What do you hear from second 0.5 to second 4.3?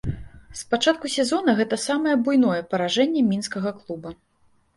З пачатку сезона гэта самае буйное паражэнне мінскага клуба.